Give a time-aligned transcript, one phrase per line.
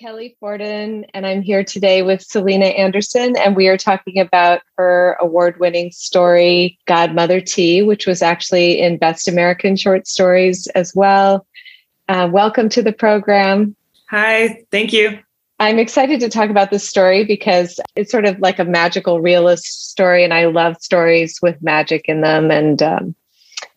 [0.00, 5.18] Kelly Forden, and I'm here today with Selena Anderson, and we are talking about her
[5.20, 11.46] award winning story, Godmother Tea, which was actually in Best American Short Stories as well.
[12.08, 13.76] Uh, welcome to the program.
[14.08, 15.18] Hi, thank you.
[15.58, 19.90] I'm excited to talk about this story because it's sort of like a magical realist
[19.90, 22.50] story, and I love stories with magic in them.
[22.50, 23.14] And um,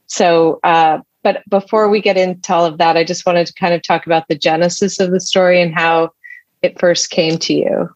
[0.05, 3.73] so, uh, but before we get into all of that, I just wanted to kind
[3.73, 6.11] of talk about the genesis of the story and how
[6.61, 7.89] it first came to you.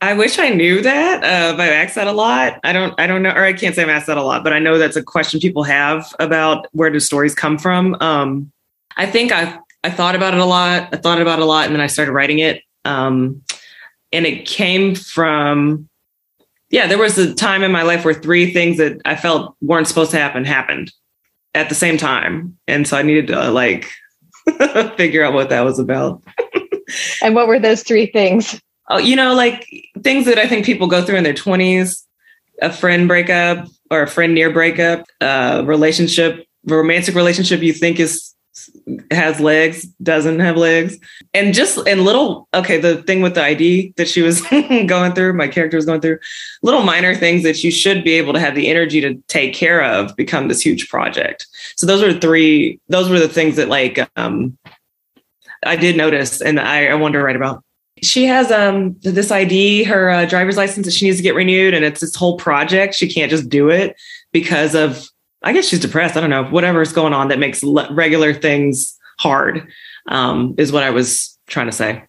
[0.00, 1.22] I wish I knew that.
[1.22, 2.58] Uh, I've asked that a lot.
[2.64, 2.98] I don't.
[2.98, 4.76] I don't know, or I can't say I've asked that a lot, but I know
[4.76, 7.96] that's a question people have about where do stories come from.
[8.00, 8.50] Um,
[8.96, 10.88] I think I I thought about it a lot.
[10.92, 12.62] I thought about it a lot, and then I started writing it.
[12.84, 13.42] Um,
[14.12, 15.88] and it came from,
[16.70, 19.86] yeah, there was a time in my life where three things that I felt weren't
[19.86, 20.92] supposed to happen happened
[21.54, 22.56] at the same time.
[22.66, 23.90] And so I needed to like
[24.96, 26.22] figure out what that was about.
[27.22, 28.60] and what were those three things?
[28.88, 29.66] Oh, you know, like
[30.02, 32.02] things that I think people go through in their 20s,
[32.60, 38.31] a friend breakup or a friend near breakup, a relationship, romantic relationship you think is
[39.10, 40.98] has legs, doesn't have legs.
[41.34, 44.40] And just and little, okay, the thing with the ID that she was
[44.86, 46.18] going through, my character was going through,
[46.62, 49.82] little minor things that you should be able to have the energy to take care
[49.82, 51.46] of become this huge project.
[51.76, 54.56] So those were three, those were the things that like um
[55.64, 57.62] I did notice and I, I wanted to write about.
[58.02, 61.74] She has um this ID, her uh, driver's license that she needs to get renewed,
[61.74, 62.94] and it's this whole project.
[62.94, 63.96] She can't just do it
[64.32, 65.08] because of
[65.44, 66.16] I guess she's depressed.
[66.16, 66.44] I don't know.
[66.44, 69.68] Whatever's going on that makes le- regular things hard
[70.08, 72.04] um, is what I was trying to say.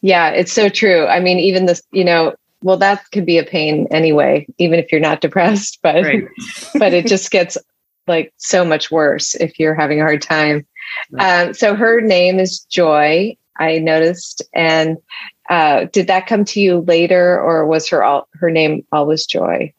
[0.00, 1.06] Yeah, it's so true.
[1.06, 4.90] I mean, even this, you know, well, that could be a pain anyway, even if
[4.90, 6.24] you're not depressed, but right.
[6.78, 7.58] but it just gets
[8.06, 10.66] like so much worse if you're having a hard time.
[11.10, 11.46] Right.
[11.46, 13.36] Um, so her name is Joy.
[13.58, 14.96] I noticed, and
[15.50, 19.72] uh, did that come to you later, or was her all, her name always Joy?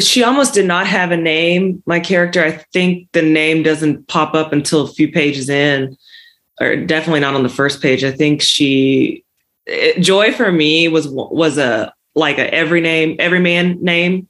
[0.00, 1.82] She almost did not have a name.
[1.86, 5.96] My character, I think the name doesn't pop up until a few pages in,
[6.60, 8.04] or definitely not on the first page.
[8.04, 9.24] I think she
[9.66, 14.28] it, Joy for me was was a like a every name, every man name.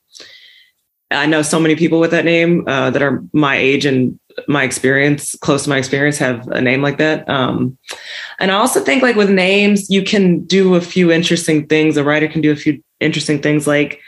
[1.11, 4.65] I know so many people with that name uh, that are my age and my
[4.65, 7.29] experience, close to my experience, have a name like that.
[7.29, 7.79] Um,
[8.41, 11.97] and I also think like with names, you can do a few interesting things.
[11.97, 14.01] A writer can do a few interesting things like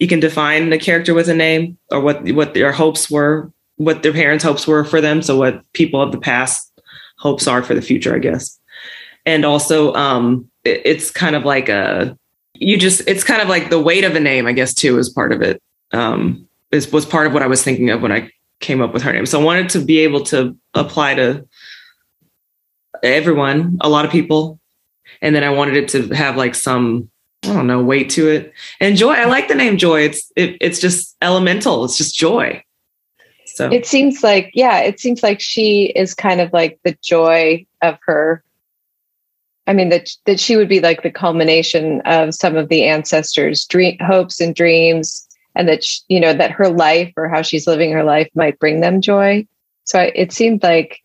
[0.00, 4.02] you can define the character with a name or what what their hopes were, what
[4.02, 5.22] their parents' hopes were for them.
[5.22, 6.72] So what people of the past
[7.18, 8.58] hopes are for the future, I guess.
[9.26, 12.16] And also, um, it, it's kind of like a
[12.54, 15.10] you just it's kind of like the weight of a name, I guess, too, is
[15.10, 15.62] part of it.
[15.92, 18.30] Um, is was part of what I was thinking of when I
[18.60, 19.26] came up with her name.
[19.26, 21.46] So I wanted to be able to apply to
[23.02, 24.60] everyone, a lot of people,
[25.20, 27.09] and then I wanted it to have like some
[27.42, 28.52] I don't know, weight to it.
[28.80, 30.02] And joy, I like the name joy.
[30.02, 31.84] It's it, it's just elemental.
[31.84, 32.62] It's just joy.
[33.46, 37.66] So it seems like, yeah, it seems like she is kind of like the joy
[37.82, 38.44] of her.
[39.66, 43.64] I mean, that that she would be like the culmination of some of the ancestors'
[43.64, 47.66] dream hopes and dreams, and that she, you know that her life or how she's
[47.66, 49.46] living her life might bring them joy.
[49.84, 51.00] So it seemed like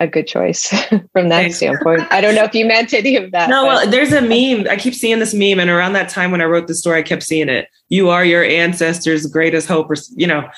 [0.00, 0.68] a good choice
[1.12, 1.56] from that Thanks.
[1.58, 2.02] standpoint.
[2.10, 3.48] I don't know if you meant any of that.
[3.48, 3.66] No, but.
[3.66, 4.66] well, there's a meme.
[4.68, 7.02] I keep seeing this meme, and around that time when I wrote the story, I
[7.02, 7.68] kept seeing it.
[7.90, 10.48] You are your ancestors' greatest hope, or you know.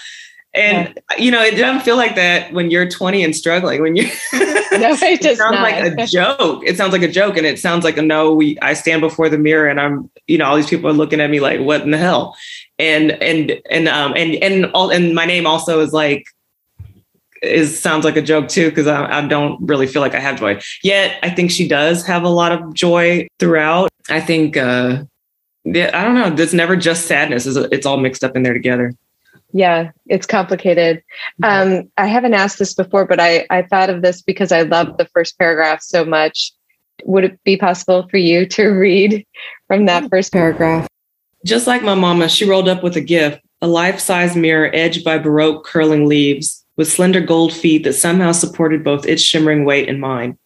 [0.54, 1.16] And yeah.
[1.16, 3.80] you know, it doesn't feel like that when you're 20 and struggling.
[3.80, 5.62] When you, no, it, it sounds not.
[5.62, 6.62] like a joke.
[6.64, 8.32] It sounds like a joke, and it sounds like a no.
[8.34, 11.20] We, I stand before the mirror, and I'm, you know, all these people are looking
[11.20, 12.36] at me like, what in the hell?
[12.78, 16.24] And and and um and and all and my name also is like
[17.42, 20.38] is sounds like a joke too because I, I, don't really feel like I have
[20.38, 20.60] joy.
[20.82, 23.90] Yet I think she does have a lot of joy throughout.
[24.08, 25.04] I think uh,
[25.64, 26.42] yeah, I don't know.
[26.42, 27.46] It's never just sadness.
[27.46, 28.94] It's, it's all mixed up in there together.
[29.52, 31.02] Yeah, it's complicated.
[31.42, 34.96] Um, I haven't asked this before, but I, I thought of this because I love
[34.96, 36.52] the first paragraph so much.
[37.04, 39.26] Would it be possible for you to read
[39.66, 40.88] from that first paragraph?
[41.44, 45.04] Just like my mama, she rolled up with a gift, a life size mirror edged
[45.04, 49.88] by Baroque curling leaves with slender gold feet that somehow supported both its shimmering weight
[49.88, 50.38] and mine.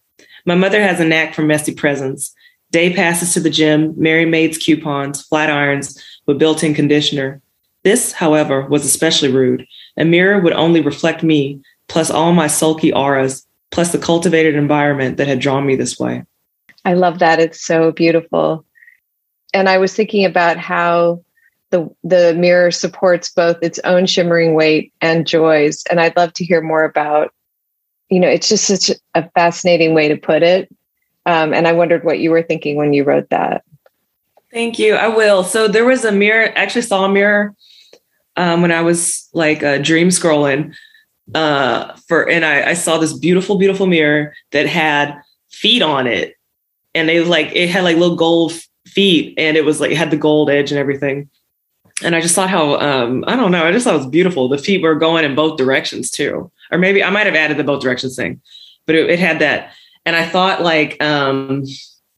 [0.44, 2.34] My mother has a knack for messy presents.
[2.70, 7.40] Day passes to the gym, Merry Maids coupons, flat irons with built in conditioner.
[7.84, 9.67] This, however, was especially rude.
[9.96, 15.17] A mirror would only reflect me, plus all my sulky auras, plus the cultivated environment
[15.17, 16.25] that had drawn me this way.
[16.84, 17.38] I love that.
[17.38, 18.64] It's so beautiful.
[19.55, 21.25] And I was thinking about how
[21.70, 26.44] the the mirror supports both its own shimmering weight and joys and i'd love to
[26.44, 27.32] hear more about
[28.08, 30.68] you know it's just such a fascinating way to put it
[31.26, 33.64] Um, and I wondered what you were thinking when you wrote that.
[34.52, 34.94] Thank you.
[34.94, 35.42] I will.
[35.42, 37.52] So there was a mirror, actually saw a mirror
[38.36, 40.72] um, when I was like uh, dream scrolling
[41.34, 45.20] uh, for, and I, I saw this beautiful, beautiful mirror that had
[45.50, 46.34] feet on it.
[46.94, 48.52] And they like, it had like little gold
[48.86, 51.28] feet and it was like, had the gold edge and everything.
[52.02, 54.48] And I just thought how, um, I don't know, I just thought it was beautiful.
[54.48, 56.50] The feet were going in both directions too.
[56.70, 58.40] Or maybe I might have added the both directions thing,
[58.84, 59.72] but it, it had that.
[60.04, 61.64] And I thought like, um,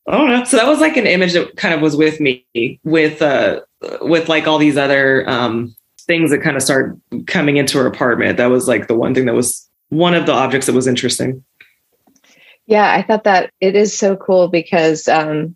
[0.09, 0.45] I don't know.
[0.45, 2.45] So that was like an image that kind of was with me
[2.83, 3.61] with, uh,
[4.01, 5.77] with like all these other, um,
[6.09, 8.39] things that kind of start coming into her apartment.
[8.39, 11.45] That was like the one thing that was one of the objects that was interesting.
[12.67, 15.55] Yeah, I thought that it is so cool because um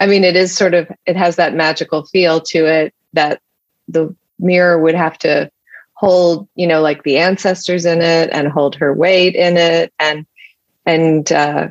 [0.00, 3.42] I mean it is sort of it has that magical feel to it that
[3.88, 5.50] the mirror would have to
[5.94, 10.26] hold, you know, like the ancestors in it and hold her weight in it and
[10.86, 11.68] and uh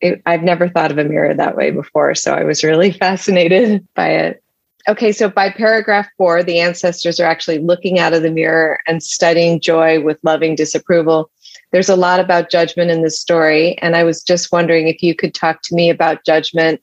[0.00, 3.86] it, I've never thought of a mirror that way before, so I was really fascinated
[3.94, 4.42] by it.
[4.88, 9.02] Okay, so by paragraph four, the ancestors are actually looking out of the mirror and
[9.02, 11.30] studying joy with loving disapproval.
[11.72, 15.14] There's a lot about judgment in this story, and I was just wondering if you
[15.14, 16.80] could talk to me about judgment.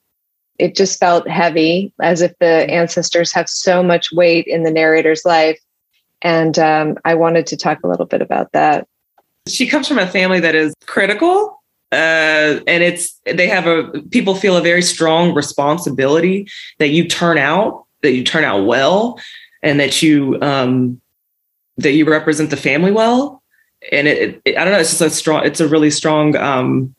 [0.60, 5.26] It just felt heavy, as if the ancestors have so much weight in the narrator's
[5.26, 5.60] life.
[6.22, 8.88] And um, I wanted to talk a little bit about that.
[9.48, 11.64] She comes from a family that is critical
[11.94, 16.48] uh, and it's they have a people feel a very strong responsibility
[16.80, 19.20] that you turn out that you turn out well
[19.62, 21.00] and that you um,
[21.78, 23.44] that you represent the family well
[23.92, 26.96] and it, it, i don't know it's just a strong it's a really strong um,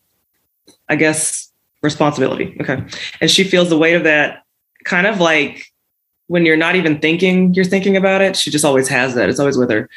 [0.88, 1.44] i guess
[1.84, 2.82] responsibility okay
[3.20, 4.42] and she feels the weight of that
[4.84, 5.66] kind of like
[6.26, 9.38] when you're not even thinking you're thinking about it she just always has that it's
[9.38, 9.88] always with her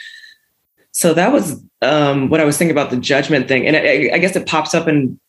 [0.92, 4.20] so that was um, what i was thinking about the judgment thing and I, I
[4.20, 5.20] guess it pops up in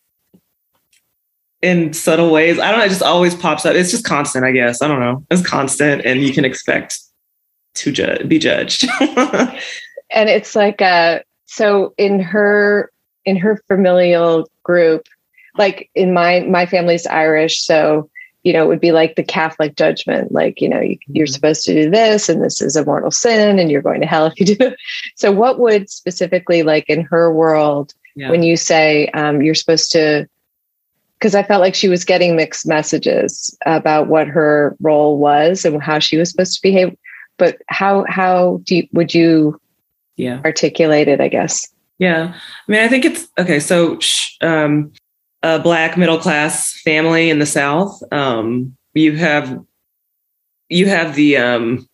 [1.61, 2.59] in subtle ways.
[2.59, 2.85] I don't know.
[2.85, 3.75] It just always pops up.
[3.75, 4.81] It's just constant, I guess.
[4.81, 5.25] I don't know.
[5.29, 6.99] It's constant, and you can expect
[7.75, 8.87] to ju- be judged.
[8.99, 12.91] and it's like uh so in her
[13.25, 15.07] in her familial group,
[15.59, 18.09] like in my my family's Irish, so
[18.43, 21.33] you know it would be like the Catholic judgment, like you know you, you're mm-hmm.
[21.33, 24.25] supposed to do this, and this is a mortal sin, and you're going to hell
[24.25, 24.55] if you do.
[24.59, 24.79] It.
[25.15, 28.31] So, what would specifically like in her world yeah.
[28.31, 30.27] when you say um, you're supposed to
[31.19, 35.83] because I felt like she was getting mixed messages about what her role was and
[35.83, 36.97] how she was supposed to behave.
[37.37, 39.59] But how how do you, would you
[40.15, 41.19] yeah articulate it?
[41.19, 41.67] I guess.
[41.97, 43.59] Yeah, I mean, I think it's okay.
[43.59, 43.99] So,
[44.39, 44.93] um,
[45.43, 48.01] a black middle class family in the South.
[48.11, 49.63] Um, you have
[50.69, 51.87] you have the um,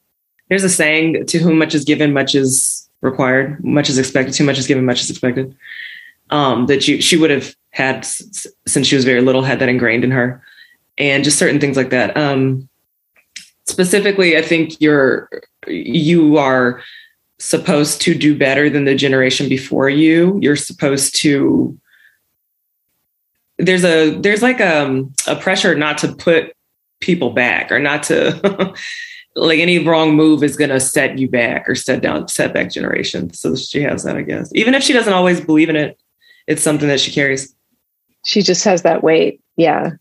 [0.50, 3.64] there's a saying: "To whom much is given, much is required.
[3.64, 4.34] Much is expected.
[4.34, 5.56] Too much is given, much is expected."
[6.32, 10.06] Um, that you she would have had since she was very little had that ingrained
[10.06, 10.42] in her
[10.98, 12.70] and just certain things like that um,
[13.66, 15.30] specifically i think you're
[15.68, 16.82] you are
[17.38, 21.78] supposed to do better than the generation before you you're supposed to
[23.58, 26.54] there's a there's like a, um, a pressure not to put
[27.00, 28.74] people back or not to
[29.36, 32.72] like any wrong move is going to set you back or set down set back
[32.72, 36.00] generations so she has that i guess even if she doesn't always believe in it
[36.48, 37.56] it's something that she carries
[38.26, 39.40] she just has that weight.
[39.56, 39.92] Yeah.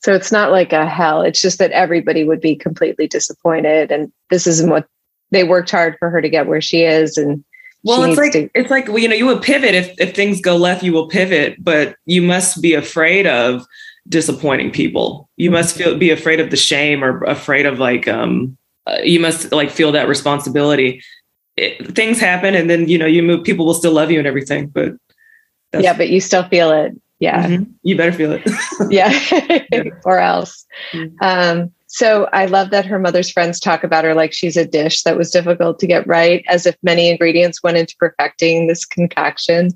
[0.00, 1.22] So it's not like a hell.
[1.22, 3.90] It's just that everybody would be completely disappointed.
[3.90, 4.86] And this isn't what
[5.30, 7.16] they worked hard for her to get where she is.
[7.16, 7.44] And
[7.82, 10.40] well, it's like to- it's like well, you know, you will pivot if if things
[10.40, 13.64] go left, you will pivot, but you must be afraid of
[14.08, 15.28] disappointing people.
[15.36, 18.56] You must feel be afraid of the shame or afraid of like um
[18.86, 21.02] uh, you must like feel that responsibility.
[21.56, 24.26] It, things happen and then you know you move people will still love you and
[24.26, 24.92] everything, but
[25.78, 27.70] yeah, but you still feel it yeah mm-hmm.
[27.82, 28.42] you better feel it
[28.90, 29.12] yeah
[30.04, 31.14] or else mm-hmm.
[31.22, 35.02] um, so i love that her mother's friends talk about her like she's a dish
[35.02, 39.70] that was difficult to get right as if many ingredients went into perfecting this concoction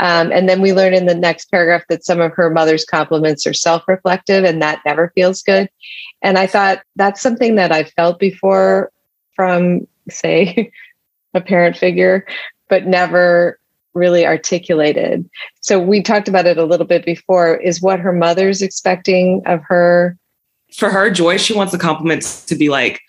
[0.00, 3.46] um, and then we learn in the next paragraph that some of her mother's compliments
[3.46, 5.68] are self-reflective and that never feels good
[6.22, 8.92] and i thought that's something that i felt before
[9.34, 10.70] from say
[11.34, 12.26] a parent figure
[12.68, 13.58] but never
[13.94, 15.28] really articulated.
[15.60, 17.56] So we talked about it a little bit before.
[17.56, 20.18] Is what her mother's expecting of her?
[20.76, 23.00] For her, Joy, she wants the compliments to be like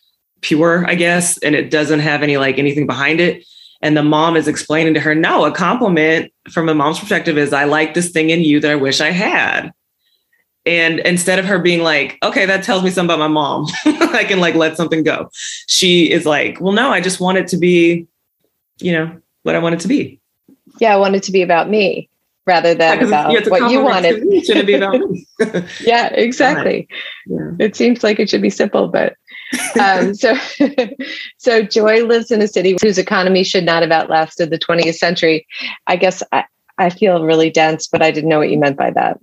[0.41, 3.45] pure, I guess, and it doesn't have any like anything behind it.
[3.81, 7.53] And the mom is explaining to her, no, a compliment from a mom's perspective is
[7.53, 9.71] I like this thing in you that I wish I had.
[10.65, 14.23] And instead of her being like, okay, that tells me something about my mom, I
[14.23, 15.29] can like let something go.
[15.67, 18.07] She is like, well, no, I just want it to be,
[18.79, 20.19] you know, what I want it to be
[20.79, 22.09] yeah, I want it to be about me.
[22.45, 24.23] Rather than Yeah, about what you wanted.
[24.23, 25.01] it be about
[25.81, 26.87] yeah, exactly.
[27.25, 27.51] Yeah.
[27.59, 29.15] It seems like it should be simple, but
[29.79, 30.35] um, so
[31.37, 35.45] so Joy lives in a city whose economy should not have outlasted the 20th century.
[35.87, 36.45] I guess I,
[36.77, 39.19] I feel really dense, but I didn't know what you meant by that.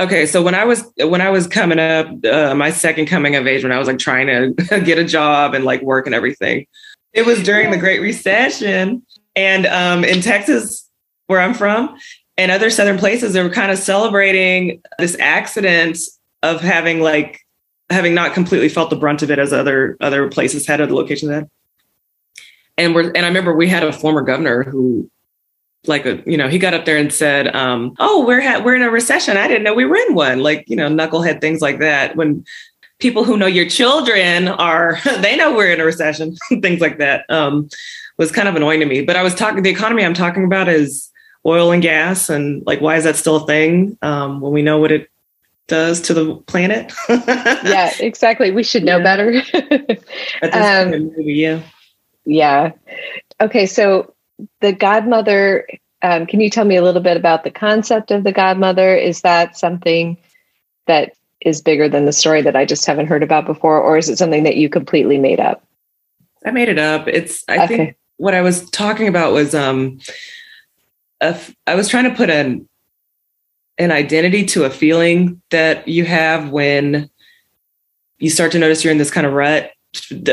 [0.00, 3.46] Okay, so when I was when I was coming up, uh, my second coming of
[3.46, 6.66] age, when I was like trying to get a job and like work and everything,
[7.12, 9.06] it was during the Great Recession,
[9.36, 10.90] and um, in Texas,
[11.28, 11.96] where I'm from,
[12.36, 15.98] and other southern places, they were kind of celebrating this accident
[16.42, 17.40] of having like
[17.90, 21.30] having not completely felt the brunt of it as other other places had, other locations
[21.30, 21.48] had.
[22.76, 25.10] And we're and I remember we had a former governor who
[25.86, 28.74] like a you know he got up there and said um oh we're ha- we're
[28.74, 29.36] in a recession.
[29.36, 30.40] I didn't know we were in one.
[30.40, 32.44] Like you know knucklehead things like that when
[32.98, 37.24] people who know your children are they know we're in a recession things like that
[37.30, 37.68] um
[38.16, 39.02] was kind of annoying to me.
[39.02, 41.10] But i was talking the economy i'm talking about is
[41.46, 44.78] oil and gas and like why is that still a thing um when we know
[44.78, 45.10] what it
[45.66, 46.92] does to the planet
[47.64, 48.50] Yeah, exactly.
[48.50, 49.02] We should know Yeah.
[49.02, 49.30] better.
[50.42, 51.62] At this Um, point in movie, yeah
[52.26, 52.72] yeah.
[53.40, 54.14] Okay, so
[54.60, 55.66] the godmother.
[56.02, 58.94] Um, can you tell me a little bit about the concept of the godmother?
[58.94, 60.18] Is that something
[60.86, 64.08] that is bigger than the story that I just haven't heard about before, or is
[64.10, 65.66] it something that you completely made up?
[66.44, 67.08] I made it up.
[67.08, 67.76] It's I Okay.
[67.76, 69.98] think what I was talking about was um
[71.20, 72.68] I was trying to put an
[73.78, 77.10] an identity to a feeling that you have when
[78.18, 79.72] you start to notice you're in this kind of rut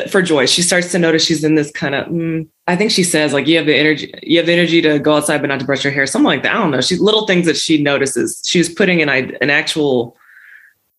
[0.10, 0.46] for joy.
[0.46, 3.48] She starts to notice she's in this kind of mm, i think she says like
[3.48, 5.84] you have the energy you have the energy to go outside but not to brush
[5.84, 6.82] your hair something like that i don't know.
[6.82, 8.42] She's little things that she notices.
[8.46, 10.16] She's putting an an actual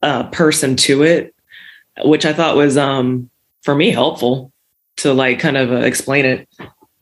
[0.03, 1.35] uh, person to it
[2.05, 3.31] which i thought was um
[3.63, 4.51] for me helpful
[4.97, 6.49] to like kind of uh, explain it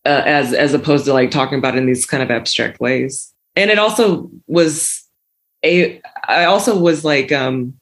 [0.07, 3.33] uh, as as opposed to like talking about in these kind of abstract ways.
[3.57, 5.05] And it also was
[5.63, 7.75] a i also was like um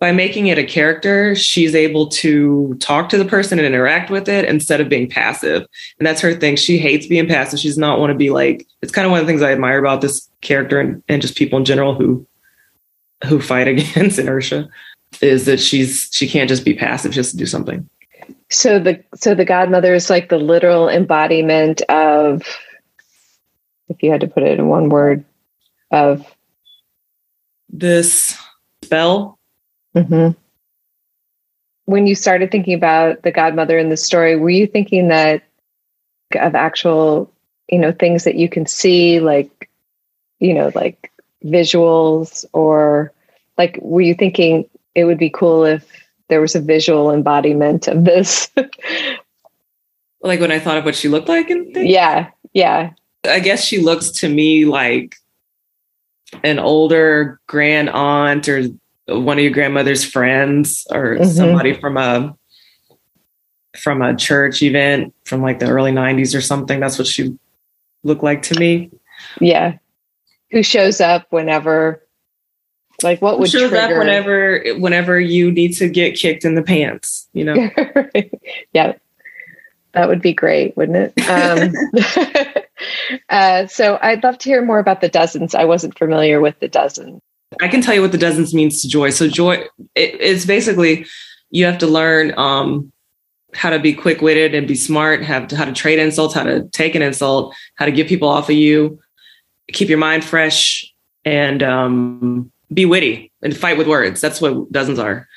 [0.00, 4.28] by making it a character she's able to talk to the person and interact with
[4.30, 5.66] it instead of being passive.
[5.98, 6.56] And that's her thing.
[6.56, 7.58] She hates being passive.
[7.58, 9.78] She's not want to be like it's kind of one of the things i admire
[9.78, 12.26] about this character and, and just people in general who
[13.26, 14.68] who fight against inertia
[15.20, 17.12] is that she's she can't just be passive.
[17.12, 17.88] She has to do something
[18.50, 22.42] So the so the godmother is like the literal embodiment of,
[23.88, 25.24] if you had to put it in one word,
[25.90, 26.26] of.
[27.68, 28.36] this
[28.84, 29.38] spell
[29.96, 30.36] Mhm.
[31.86, 35.42] When you started thinking about the godmother in the story, were you thinking that
[36.36, 37.32] of actual,
[37.68, 39.68] you know, things that you can see, like,
[40.38, 41.10] you know, like
[41.44, 43.12] visuals, or
[43.58, 45.99] like, were you thinking it would be cool if
[46.30, 48.48] there was a visual embodiment of this?
[50.22, 51.90] like when I thought of what she looked like and things.
[51.90, 52.92] yeah, yeah,
[53.24, 55.16] I guess she looks to me like
[56.44, 58.64] an older grand aunt or
[59.08, 61.26] one of your grandmother's friends or Mhm.
[61.26, 62.34] somebody from a
[63.76, 66.80] from a church event from like the early 90s or something.
[66.80, 67.36] That's what she
[68.02, 68.90] looked like to me.
[69.40, 69.74] yeah.
[70.50, 72.04] Who shows up whenever?
[73.02, 73.98] Like, what would shows up trigger?
[73.98, 77.54] whenever whenever you need to get kicked in the pants, you know.
[78.72, 78.94] yeah,
[79.92, 81.28] that would be great, wouldn't it?
[81.28, 82.64] Um,
[83.28, 85.54] uh, so I'd love to hear more about the dozens.
[85.54, 87.20] I wasn't familiar with the dozens.
[87.60, 89.10] I can tell you what the dozens means to joy.
[89.10, 89.64] So joy,
[89.94, 91.06] it, it's basically
[91.50, 92.92] you have to learn um,
[93.54, 96.44] how to be quick witted and be smart, have to, how to trade insults, how
[96.44, 99.00] to take an insult, how to get people off of you,
[99.72, 100.90] keep your mind fresh,
[101.24, 104.20] and um, be witty and fight with words.
[104.20, 105.28] That's what dozens are.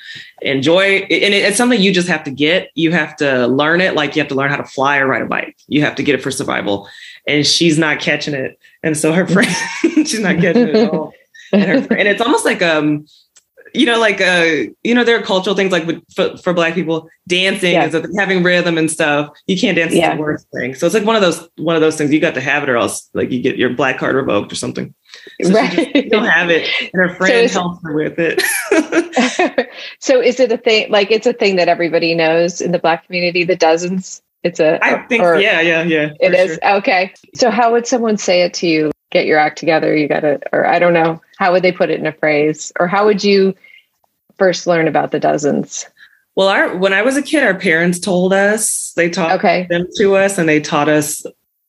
[0.42, 2.70] Enjoy, and it's something you just have to get.
[2.74, 5.22] You have to learn it, like you have to learn how to fly or ride
[5.22, 5.56] a bike.
[5.66, 6.88] You have to get it for survival.
[7.26, 9.50] And she's not catching it, and so her friend,
[9.82, 11.12] she's not catching it at all
[11.54, 13.06] and, her, and it's almost like um
[13.74, 14.44] you know like uh
[14.84, 17.86] you know there are cultural things like with, for, for black people dancing Yeah.
[17.86, 20.12] is a, having rhythm and stuff you can't dance Yeah.
[20.12, 22.20] is the worst thing so it's like one of those one of those things you
[22.20, 24.94] got to have it or else like you get your black card revoked or something
[25.42, 26.10] so just right.
[26.10, 28.42] don't have it and her friend is- helps her with it
[29.98, 30.90] so is it a thing?
[30.90, 33.44] Like, it's a thing that everybody knows in the Black community.
[33.44, 34.22] The dozens.
[34.42, 34.78] It's a.
[34.84, 36.76] i think or- yeah yeah yeah It is sure.
[36.78, 37.14] okay.
[37.34, 38.90] So how would someone say it to you?
[39.14, 39.96] Get your act together.
[39.96, 41.22] You got to, or I don't know.
[41.38, 42.72] How would they put it in a phrase?
[42.80, 43.54] Or how would you
[44.36, 45.86] first learn about the dozens?
[46.36, 49.68] well our when i was a kid our parents told us they taught Okay.
[49.70, 51.24] them to us and they taught us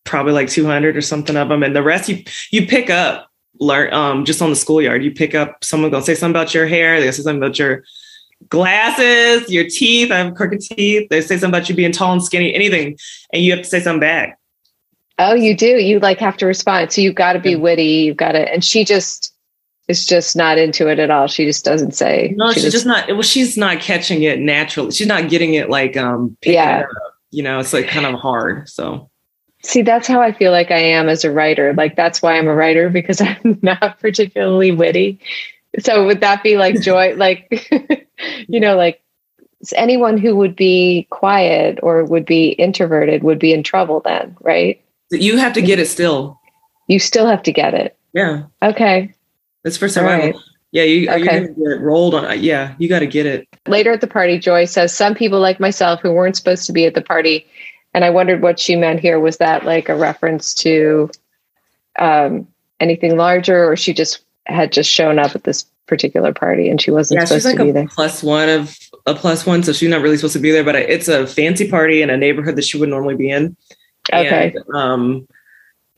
[0.05, 3.93] probably like 200 or something of them and the rest you you pick up learn
[3.93, 6.99] um just on the schoolyard you pick up someone gonna say something about your hair
[6.99, 7.83] they say something about your
[8.49, 12.23] glasses your teeth i have crooked teeth they say something about you being tall and
[12.23, 12.97] skinny anything
[13.33, 14.39] and you have to say something back
[15.17, 15.67] Oh, you do.
[15.67, 16.91] You like have to respond.
[16.91, 17.83] So you've got to be witty.
[18.05, 19.33] You've got to, and she just
[19.87, 21.27] is just not into it at all.
[21.27, 22.33] She just doesn't say.
[22.35, 23.07] No, She she's just not.
[23.07, 24.91] Well, she's not catching it naturally.
[24.91, 26.35] She's not getting it like um.
[26.43, 26.79] Yeah.
[26.79, 26.89] it up,
[27.31, 28.67] you know, it's like kind of hard.
[28.67, 29.09] So
[29.65, 31.73] See, that's how I feel like I am as a writer.
[31.73, 35.19] Like that's why I'm a writer because I'm not particularly witty.
[35.79, 37.15] So would that be like joy?
[37.15, 37.67] like,
[38.47, 39.01] you know, like
[39.75, 44.81] anyone who would be quiet or would be introverted would be in trouble then, right?
[45.11, 46.39] You have to get it still.
[46.87, 47.97] You still have to get it.
[48.13, 49.13] Yeah, Okay.
[49.63, 50.27] it's for survival.
[50.27, 50.35] right.
[50.71, 51.47] Yeah, you Okay.
[51.79, 52.41] rolled on?
[52.43, 53.47] Yeah, you got to get it.
[53.67, 56.85] Later at the party, Joy says some people like myself who weren't supposed to be
[56.85, 57.45] at the party.
[57.93, 59.19] And I wondered what she meant here.
[59.19, 61.09] Was that like a reference to
[61.97, 62.45] um,
[62.81, 66.91] anything larger, or she just had just shown up at this particular party and she
[66.91, 67.87] wasn't Yeah, she's supposed like to be a there?
[67.87, 70.63] plus one of a plus one, so she's not really supposed to be there.
[70.63, 73.55] But it's a fancy party in a neighborhood that she would normally be in.
[74.13, 74.53] Okay.
[74.55, 75.27] And, um,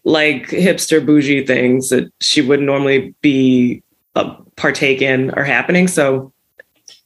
[0.03, 3.83] like hipster bougie things that she would normally be
[4.15, 5.87] uh, partake in are happening.
[5.87, 6.31] So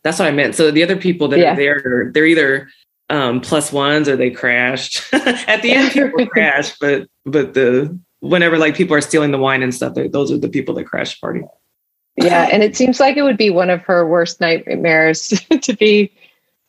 [0.04, 0.56] that's what I meant.
[0.56, 1.54] So the other people that Yeah.
[1.54, 2.70] are there, they're either
[3.10, 5.04] um, plus ones or they crashed.
[5.14, 9.64] At the end, people crash, but but the whenever like people are stealing the wine
[9.64, 11.42] and stuff, those are the people that crash party.
[12.18, 12.48] yeah.
[12.52, 15.30] And it seems like it would be one of her worst nightmares
[15.62, 16.12] to be,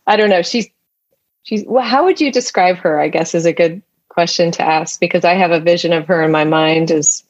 [0.06, 0.40] I don't know.
[0.42, 0.66] She's,
[1.42, 2.98] she's, well, how would you describe her?
[2.98, 3.82] I guess is a good
[4.12, 7.24] question to ask because I have a vision of her in my mind is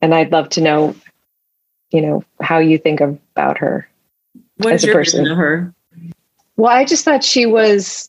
[0.00, 0.94] and I'd love to know,
[1.90, 3.88] you know, how you think about her.
[4.58, 5.20] What As a person.
[5.20, 5.74] vision of her?
[6.56, 8.08] Well, I just thought she was,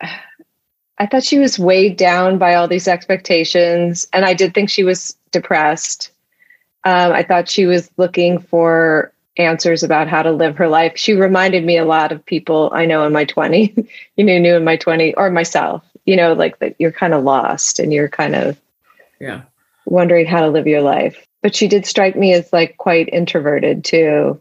[0.00, 4.06] I thought she was weighed down by all these expectations.
[4.12, 6.10] And I did think she was depressed.
[6.84, 10.92] Um, I thought she was looking for answers about how to live her life.
[10.96, 13.74] She reminded me a lot of people I know in my 20,
[14.16, 17.24] you know, knew in my 20 or myself, you know, like that you're kind of
[17.24, 18.60] lost and you're kind of
[19.20, 19.42] Yeah.
[19.86, 21.26] wondering how to live your life.
[21.42, 24.40] But she did strike me as like quite introverted too.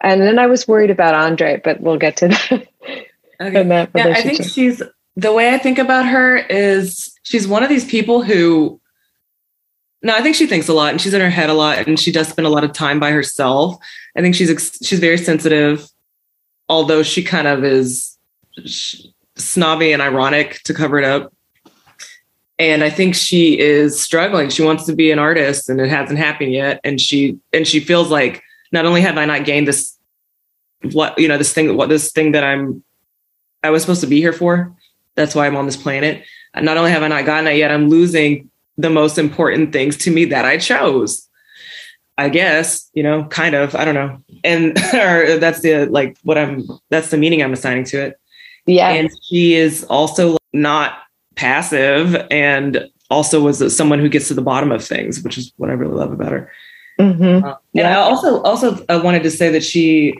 [0.00, 2.68] And then I was worried about Andre, but we'll get to that.
[3.40, 3.62] Okay.
[3.62, 4.82] that Yeah, I think she's
[5.14, 8.80] the way I think about her is she's one of these people who
[10.02, 11.98] no, I think she thinks a lot and she's in her head a lot and
[11.98, 13.76] she does spend a lot of time by herself.
[14.16, 15.88] I think she's she's very sensitive,
[16.68, 18.16] although she kind of is
[19.38, 21.32] snobby and ironic to cover it up.
[22.58, 24.50] And I think she is struggling.
[24.50, 26.80] She wants to be an artist and it hasn't happened yet.
[26.82, 29.96] And she and she feels like not only have I not gained this
[30.92, 32.82] what you know this thing what this thing that I'm
[33.62, 34.74] I was supposed to be here for.
[35.14, 36.24] That's why I'm on this planet.
[36.56, 40.10] Not only have I not gotten it yet, I'm losing the most important things to
[40.10, 41.28] me that I chose.
[42.16, 44.22] I guess, you know, kind of, I don't know.
[44.42, 48.20] And or that's the like what I'm that's the meaning I'm assigning to it.
[48.68, 48.90] Yeah.
[48.90, 50.98] And she is also not
[51.34, 55.70] passive and also was someone who gets to the bottom of things, which is what
[55.70, 56.52] I really love about her.
[57.00, 57.44] Mhm.
[57.44, 60.14] Uh, and I also also I wanted to say that she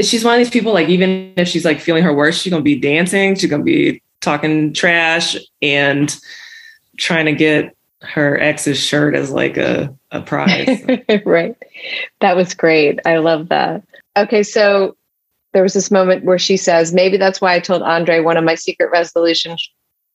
[0.00, 2.62] she's one of these people like even if she's like feeling her worst, she's gonna
[2.62, 6.14] be dancing, she's gonna be talking trash and
[6.98, 10.68] trying to get her ex's shirt as like a, a prize.
[11.24, 11.56] right.
[12.20, 12.98] That was great.
[13.06, 13.82] I love that.
[14.16, 14.96] Okay, so
[15.52, 18.44] there was this moment where she says, maybe that's why I told Andre one of
[18.44, 19.70] my secret resolutions,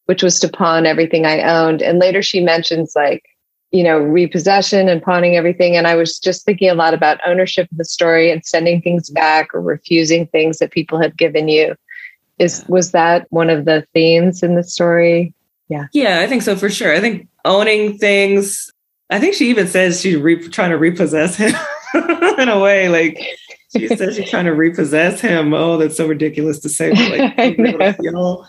[0.06, 1.82] which was to pawn everything I owned.
[1.82, 3.23] And later she mentions like,
[3.71, 5.76] you know, repossession and pawning everything.
[5.76, 9.10] And I was just thinking a lot about ownership of the story and sending things
[9.10, 11.76] back or refusing things that people had given you.
[12.39, 15.34] Is was that one of the themes in the story?
[15.69, 16.93] yeah, Yeah, I think so for sure.
[16.93, 18.71] I think owning things.
[19.10, 21.54] I think she even says she's re- trying to repossess him
[22.38, 22.89] in a way.
[22.89, 23.19] Like
[23.75, 25.53] she says she's trying to repossess him.
[25.53, 26.91] Oh, that's so ridiculous to say.
[26.91, 27.34] But like,
[27.80, 28.45] I know.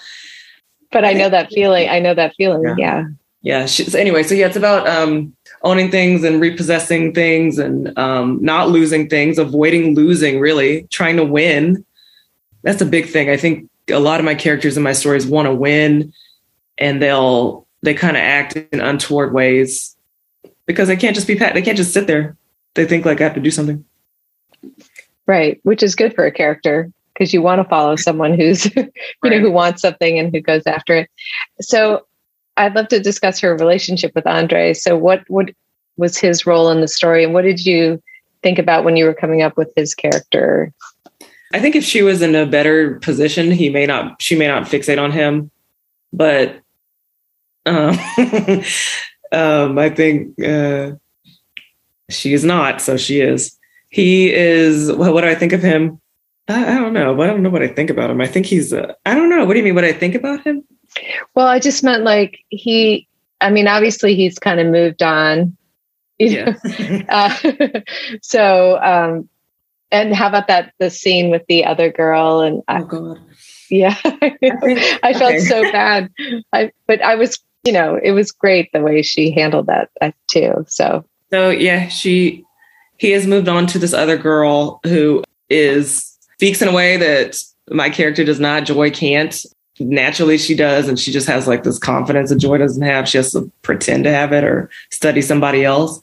[0.91, 1.89] But I know that feeling.
[1.89, 2.63] I know that feeling.
[2.65, 2.75] Yeah.
[2.79, 3.05] Yeah.
[3.43, 8.39] yeah she's anyway so yeah it's about um owning things and repossessing things and um
[8.43, 11.85] not losing things avoiding losing really trying to win
[12.63, 15.47] that's a big thing i think a lot of my characters in my stories want
[15.47, 16.13] to win
[16.79, 19.97] and they'll they kind of act in untoward ways
[20.67, 22.37] because they can't just be pat they can't just sit there
[22.75, 23.85] they think like i have to do something
[25.29, 28.91] Right, which is good for a character because you want to follow someone who's, you
[29.23, 31.11] know, who wants something and who goes after it.
[31.61, 32.07] So,
[32.57, 34.75] I'd love to discuss her relationship with Andre.
[34.75, 35.51] So, what what
[35.97, 38.03] was his role in the story, and what did you
[38.43, 40.73] think about when you were coming up with his character?
[41.53, 44.65] I think if she was in a better position, he may not, she may not
[44.65, 45.51] fixate on him,
[46.13, 46.61] but
[47.65, 47.99] um,
[49.33, 50.93] um, I think uh,
[52.11, 52.81] she is not.
[52.81, 53.58] So she is.
[53.89, 54.93] He is.
[54.93, 56.01] Well, what do I think of him?
[56.49, 57.21] I, I don't know.
[57.21, 58.21] I don't know what I think about him.
[58.21, 58.73] I think he's.
[58.73, 59.45] Uh, I don't know.
[59.45, 59.75] What do you mean?
[59.75, 60.65] What I think about him?
[61.35, 63.09] Well, I just meant like he
[63.41, 65.57] I mean, obviously he's kind of moved on.
[66.21, 66.57] Yeah.
[67.09, 67.33] uh,
[68.23, 69.29] so, um,
[69.93, 73.21] and how about that the scene with the other girl and oh god.
[73.71, 74.37] Yeah, I,
[75.05, 75.39] I felt okay.
[75.39, 76.11] so bad.
[76.53, 80.11] I but I was, you know, it was great the way she handled that uh,
[80.27, 80.65] too.
[80.67, 82.45] So so yeah, she
[82.99, 87.41] he has moved on to this other girl who is speaks in a way that
[87.71, 88.65] my character does not.
[88.65, 89.45] Joy can't.
[89.81, 93.09] Naturally, she does, and she just has like this confidence that Joy doesn't have.
[93.09, 96.01] She has to pretend to have it or study somebody else.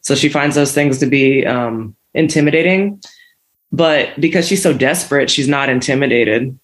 [0.00, 3.00] So she finds those things to be um, intimidating.
[3.70, 6.58] But because she's so desperate, she's not intimidated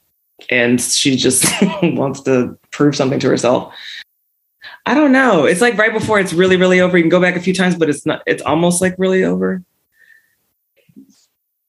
[0.48, 1.44] and she just
[1.82, 3.74] wants to prove something to herself.
[4.86, 5.44] I don't know.
[5.44, 6.96] It's like right before it's really, really over.
[6.96, 9.62] You can go back a few times, but it's not, it's almost like really over.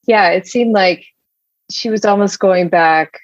[0.06, 1.06] Yeah, it seemed like
[1.70, 3.18] she was almost going back,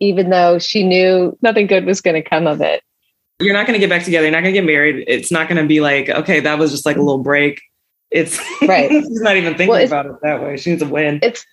[0.00, 2.82] even though she knew nothing good was going to come of it.
[3.38, 4.26] You're not going to get back together.
[4.26, 5.04] You're not going to get married.
[5.06, 7.60] It's not going to be like, okay, that was just like a little break.
[8.10, 8.90] It's right.
[8.90, 10.56] she's not even thinking well, about it that way.
[10.56, 11.18] She needs a win.
[11.22, 11.44] It's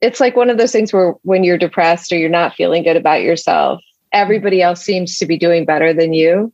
[0.00, 2.96] it's like one of those things where when you're depressed or you're not feeling good
[2.96, 3.80] about yourself,
[4.12, 6.52] everybody else seems to be doing better than you.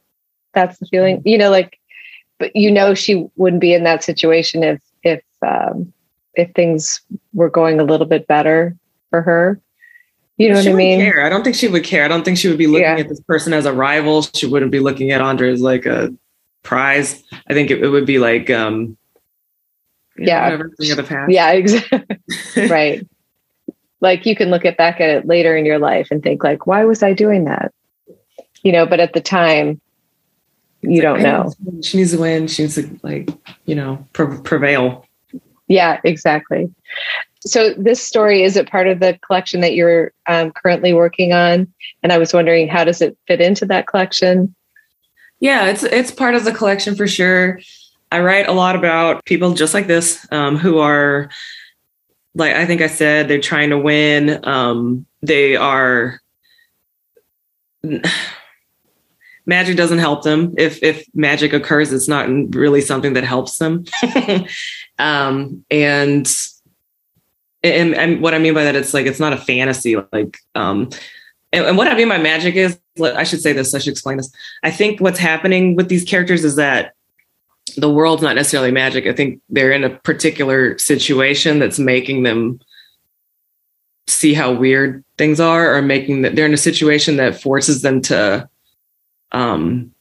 [0.53, 1.79] That's the feeling, you know, like,
[2.39, 5.93] but you know, she wouldn't be in that situation if, if, um,
[6.35, 7.01] if things
[7.33, 8.77] were going a little bit better
[9.11, 9.61] for her.
[10.37, 11.01] You know what I mean?
[11.01, 11.25] Care.
[11.25, 12.05] I don't think she would care.
[12.05, 12.99] I don't think she would be looking yeah.
[12.99, 14.23] at this person as a rival.
[14.23, 16.15] She wouldn't be looking at Andre as like a
[16.63, 17.25] prize.
[17.49, 18.97] I think it, it would be like, um,
[20.17, 22.19] yeah, know, yeah, exactly.
[22.69, 23.07] right
[24.01, 26.67] like you can look at back at it later in your life and think like
[26.67, 27.73] why was i doing that
[28.63, 29.81] you know but at the time
[30.83, 33.29] you don't know she needs to win she needs to like
[33.65, 35.05] you know pre- prevail
[35.69, 36.73] yeah exactly.
[37.41, 41.73] So this story is it part of the collection that you're um, currently working on?
[42.03, 44.55] And i was wondering how does it fit into that collection?
[45.41, 47.61] Yeah it's it's part of the collection for sure.
[48.11, 51.31] I write a lot about people just like this um, who are
[52.35, 54.41] like I think I said, they're trying to win.
[54.45, 56.21] Um, they are
[59.49, 60.55] magic doesn't help them.
[60.57, 63.85] If if magic occurs, it's not really something that helps them.
[64.99, 66.31] um, and,
[67.65, 69.97] and and what I mean by that, it's like it's not a fantasy.
[70.13, 70.91] Like um,
[71.53, 73.75] and, and what I mean by magic is, I should say this.
[73.75, 74.31] I should explain this.
[74.63, 76.95] I think what's happening with these characters is that
[77.77, 79.07] the world's not necessarily magic.
[79.07, 82.61] I think they're in a particular situation that's making them
[84.07, 88.01] see how weird things are or making that they're in a situation that forces them
[88.03, 88.49] to
[89.33, 89.93] um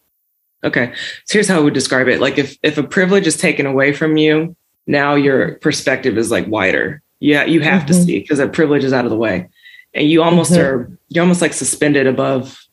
[0.64, 0.94] okay
[1.26, 3.94] so here's how i would describe it like if if a privilege is taken away
[3.94, 7.88] from you now your perspective is like wider yeah you have mm-hmm.
[7.88, 9.48] to see because that privilege is out of the way
[9.94, 10.62] and you almost mm-hmm.
[10.62, 12.68] are you're almost like suspended above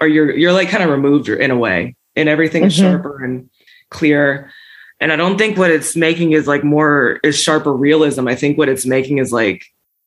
[0.00, 2.68] or you're you're like kind of removed in a way and everything mm-hmm.
[2.68, 3.48] is sharper and
[3.90, 4.50] clear.
[5.00, 8.28] And I don't think what it's making is like more is sharper realism.
[8.28, 9.64] I think what it's making is like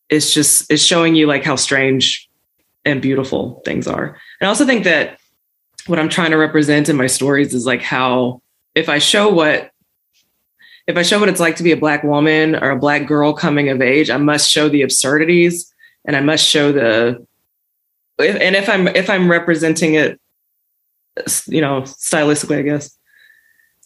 [0.09, 2.29] it's just it's showing you like how strange
[2.85, 4.17] and beautiful things are.
[4.39, 5.19] And I also think that
[5.87, 8.41] what I'm trying to represent in my stories is like how
[8.75, 9.71] if I show what
[10.87, 13.33] if I show what it's like to be a black woman or a black girl
[13.33, 15.73] coming of age, I must show the absurdities
[16.05, 17.25] and I must show the
[18.19, 20.19] and if I'm if I'm representing it
[21.47, 22.97] you know stylistically, I guess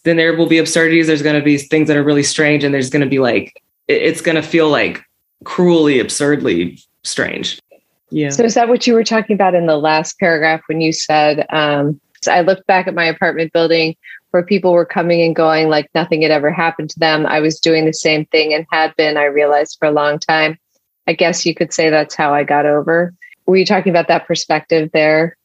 [0.04, 1.06] then there will be absurdities.
[1.06, 3.62] There's going to be things that are really strange, and there's going to be like
[3.88, 5.02] it's going to feel like
[5.44, 7.60] cruelly, absurdly strange.
[8.10, 8.30] Yeah.
[8.30, 11.46] So is that what you were talking about in the last paragraph when you said,
[11.50, 13.96] um, I looked back at my apartment building
[14.30, 17.26] where people were coming and going like nothing had ever happened to them.
[17.26, 20.58] I was doing the same thing and had been, I realized for a long time.
[21.06, 23.14] I guess you could say that's how I got over.
[23.46, 25.36] Were you talking about that perspective there?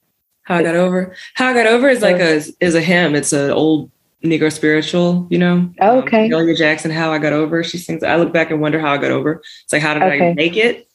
[0.44, 1.16] How I got over.
[1.36, 3.16] How I got over is like a is a hymn.
[3.16, 3.90] It's an old
[4.24, 5.70] Negro spiritual, you know.
[5.82, 6.32] Oh, okay.
[6.32, 7.64] Um, Jackson, How I Got Over.
[7.64, 9.42] She sings, I look back and wonder how I got over.
[9.64, 10.32] It's like, how did okay.
[10.32, 10.88] I make it?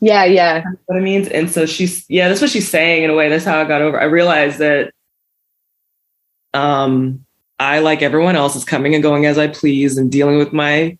[0.00, 0.60] Yeah, yeah.
[0.60, 1.28] That's what it means.
[1.28, 3.28] And so she's, yeah, that's what she's saying in a way.
[3.28, 4.00] That's how I got over.
[4.00, 4.92] I realized that
[6.54, 7.24] um,
[7.58, 10.98] I, like everyone else, is coming and going as I please and dealing with my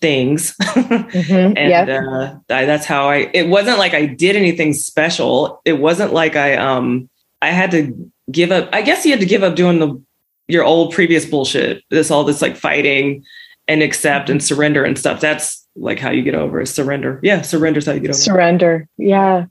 [0.00, 0.56] things.
[0.62, 1.56] mm-hmm.
[1.56, 1.88] and yep.
[1.88, 5.60] uh, I, that's how I, it wasn't like I did anything special.
[5.64, 7.08] It wasn't like I, um,
[7.40, 8.68] I had to give up.
[8.72, 10.00] I guess you had to give up doing the
[10.48, 11.82] your old previous bullshit.
[11.90, 13.24] This all this like fighting
[13.68, 15.20] and accept and surrender and stuff.
[15.20, 17.20] That's like how you get over is surrender.
[17.22, 18.18] Yeah, surrender is how you get over.
[18.18, 18.88] Surrender.
[18.98, 19.46] Yeah.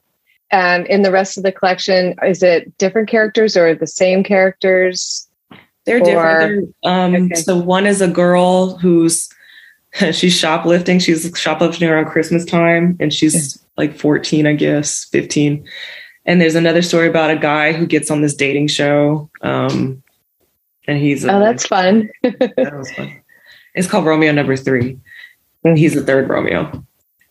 [0.52, 5.28] And in the rest of the collection, is it different characters or the same characters?
[5.86, 6.06] They're or...
[6.06, 6.76] different.
[6.84, 7.36] They're, um, okay.
[7.36, 9.30] So one is a girl who's
[10.12, 11.00] she's shoplifting.
[11.00, 15.66] She's shoplifting around Christmas time, and she's like 14, I guess, 15.
[16.26, 19.30] And there's another story about a guy who gets on this dating show.
[19.42, 20.04] Um,
[20.88, 22.10] and he's oh, that's fun.
[22.24, 23.21] that was fun.
[23.76, 25.00] It's called Romeo Number Three.
[25.64, 26.84] And he's the third Romeo.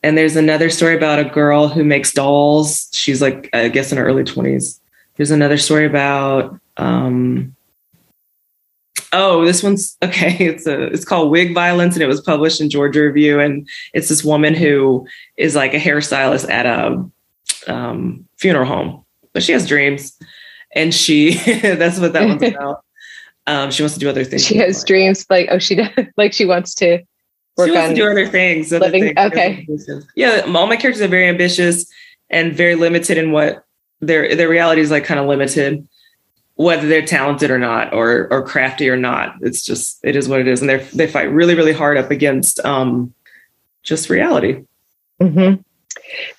[0.02, 2.88] And there's another story about a girl who makes dolls.
[2.92, 4.80] She's like, I guess, in her early 20s.
[5.16, 7.54] There's another story about, um,
[9.12, 10.36] oh, this one's okay.
[10.38, 13.40] It's a, it's called Wig Violence, and it was published in Georgia Review.
[13.40, 17.04] And it's this woman who is like a hairstylist at a
[17.66, 20.16] um, funeral home, but she has dreams,
[20.74, 22.84] and she that's what that one's about.
[23.46, 24.44] Um, she wants to do other things.
[24.44, 27.00] She has dreams like oh she does like she wants to
[27.56, 28.72] work she wants on to do other things.
[28.72, 29.66] Other living, things okay.
[30.14, 31.86] Yeah, all my characters are very ambitious
[32.28, 33.64] and very limited in what
[34.00, 35.86] their their reality is like kind of limited,
[36.54, 39.34] whether they're talented or not, or or crafty or not.
[39.40, 42.10] It's just it is what it is, and they they fight really really hard up
[42.10, 43.14] against um,
[43.82, 44.64] just reality.
[45.20, 45.60] Mm-hmm.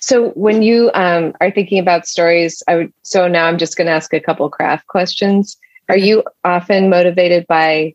[0.00, 2.92] So when you um, are thinking about stories, I would.
[3.02, 5.56] So now I'm just going to ask a couple craft questions.
[5.88, 7.94] Are you often motivated by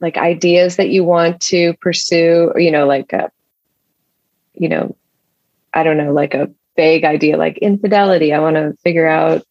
[0.00, 3.30] like ideas that you want to pursue, or you know, like a,
[4.54, 4.96] you know,
[5.72, 8.32] I don't know, like a vague idea, like infidelity.
[8.32, 9.42] I want to figure out,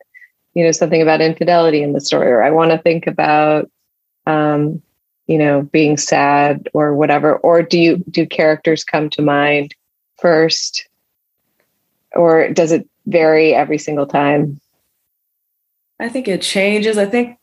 [0.54, 3.70] you know, something about infidelity in the story, or I want to think about,
[4.28, 4.82] um,
[5.28, 7.38] you know, being sad or whatever.
[7.38, 9.74] Or do you do characters come to mind
[10.20, 10.88] first?
[12.16, 14.60] or does it vary every single time?
[16.04, 16.98] I think it changes.
[16.98, 17.38] I think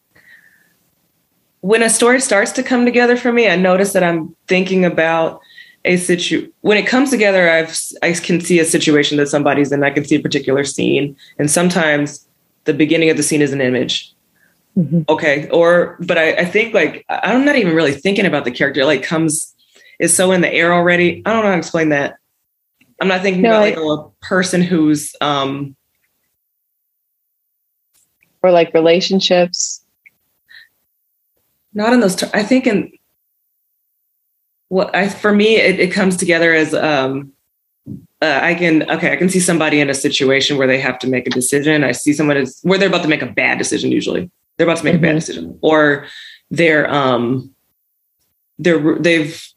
[1.61, 5.41] when a story starts to come together for me, I notice that I'm thinking about
[5.87, 9.83] a situ when it comes together i've i can see a situation that somebody's in
[9.83, 12.29] i can see a particular scene and sometimes
[12.65, 14.15] the beginning of the scene is an image
[14.77, 15.01] mm-hmm.
[15.09, 18.83] okay or but I, I think like i'm not even really thinking about the character
[18.83, 19.55] it like comes
[19.99, 22.19] is so in the air already i don't know how to explain that
[23.01, 25.75] I'm not thinking no, about like a person who's um
[28.43, 29.85] or like relationships.
[31.73, 32.17] Not in those.
[32.17, 32.93] Ter- I think in
[34.69, 37.33] what I for me it, it comes together as um
[38.23, 41.07] uh, I can okay I can see somebody in a situation where they have to
[41.07, 41.85] make a decision.
[41.85, 43.91] I see someone is where they're about to make a bad decision.
[43.91, 45.05] Usually they're about to make mm-hmm.
[45.05, 45.19] a bad mm-hmm.
[45.19, 46.07] decision, or
[46.51, 47.55] they're um
[48.59, 49.49] they're they've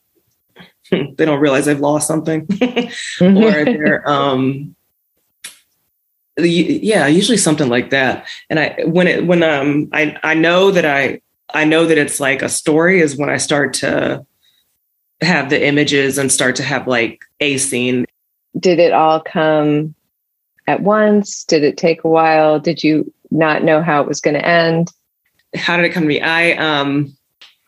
[0.92, 2.48] they don't realize they've lost something
[3.22, 4.76] or they're um
[6.38, 8.28] yeah usually something like that.
[8.50, 11.22] And i when it when um i i know that i
[11.54, 14.26] i know that it's like a story is when i start to
[15.22, 18.06] have the images and start to have like a scene.
[18.60, 19.96] Did it all come
[20.68, 21.44] at once?
[21.44, 22.60] Did it take a while?
[22.60, 24.92] Did you not know how it was going to end?
[25.56, 26.22] How did it come to me?
[26.22, 27.16] I um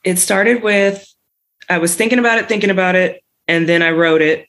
[0.03, 1.11] it started with
[1.69, 4.47] I was thinking about it, thinking about it, and then I wrote it.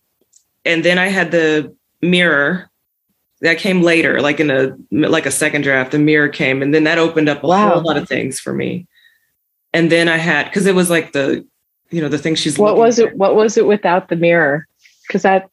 [0.64, 2.70] And then I had the mirror
[3.40, 5.92] that came later, like in a like a second draft.
[5.92, 7.74] The mirror came, and then that opened up a wow.
[7.74, 8.86] whole lot of things for me.
[9.72, 11.46] And then I had because it was like the
[11.90, 12.58] you know the thing she's.
[12.58, 13.16] What was it?
[13.16, 14.66] What was it without the mirror?
[15.06, 15.50] Because that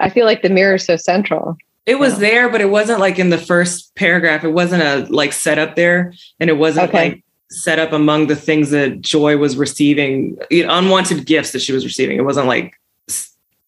[0.00, 1.56] I feel like the mirror is so central.
[1.86, 4.42] It was there, but it wasn't like in the first paragraph.
[4.42, 7.10] It wasn't a like set up there, and it wasn't okay.
[7.10, 11.60] like set up among the things that Joy was receiving, you know, unwanted gifts that
[11.60, 12.16] she was receiving.
[12.16, 12.80] It wasn't like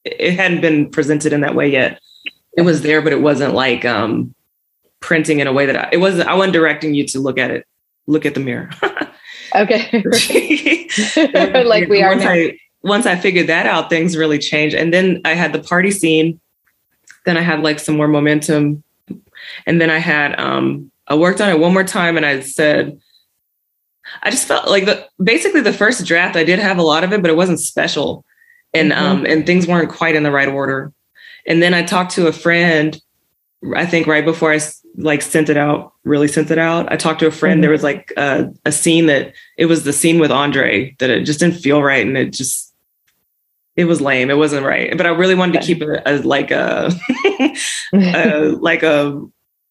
[0.05, 2.01] it hadn't been presented in that way yet.
[2.57, 4.35] It was there, but it wasn't like um,
[5.01, 6.29] printing in a way that I, it wasn't.
[6.29, 7.67] I wasn't directing you to look at it.
[8.07, 8.71] Look at the mirror.
[9.55, 10.03] okay,
[11.65, 12.33] like we once are.
[12.33, 14.77] I, once I figured that out, things really changed.
[14.77, 16.41] And then I had the party scene.
[17.25, 18.85] Then I had like some more momentum,
[19.67, 22.99] and then I had um, I worked on it one more time, and I said
[24.23, 27.13] I just felt like the basically the first draft I did have a lot of
[27.13, 28.25] it, but it wasn't special,
[28.73, 29.05] and mm-hmm.
[29.05, 30.93] um and things weren't quite in the right order.
[31.47, 33.01] And then I talked to a friend,
[33.75, 34.61] I think right before I
[34.97, 36.91] like sent it out, really sent it out.
[36.91, 37.57] I talked to a friend.
[37.57, 37.63] Mm-hmm.
[37.63, 41.25] There was like a, a scene that it was the scene with Andre that it
[41.25, 42.75] just didn't feel right, and it just
[43.77, 44.31] it was lame.
[44.31, 44.97] It wasn't right.
[44.97, 46.91] But I really wanted to keep it as like a,
[47.93, 49.21] a like a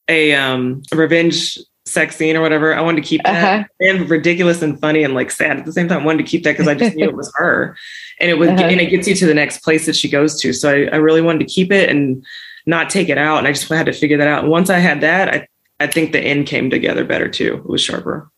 [0.08, 2.74] a um a revenge sex scene or whatever.
[2.74, 3.68] I wanted to keep that uh-huh.
[3.80, 6.02] and ridiculous and funny and like sad at the same time.
[6.02, 7.76] I wanted to keep that because I just knew it was her,
[8.20, 8.64] and it was uh-huh.
[8.64, 10.54] and it gets you to the next place that she goes to.
[10.54, 12.26] So I, I, really wanted to keep it and
[12.66, 14.44] not take it out, and I just had to figure that out.
[14.44, 15.48] And once I had that, I
[15.80, 17.56] I think the end came together better too.
[17.56, 18.30] It was sharper.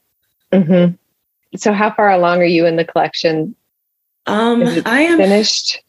[0.51, 0.95] Mm-hmm.
[1.57, 3.55] So how far along are you in the collection?
[4.25, 5.81] Um, I am finished.